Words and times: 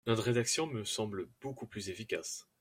Notre 0.07 0.23
rédaction 0.23 0.65
me 0.65 0.83
semble 0.83 1.27
beaucoup 1.41 1.67
plus 1.67 1.89
efficace. 1.91 2.47